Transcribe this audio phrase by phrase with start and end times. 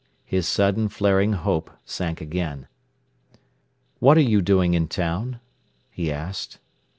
[0.25, 2.67] His sudden, flaring hope sank again.
[3.99, 5.39] "What are you doing in town?"
[5.91, 6.57] he asked.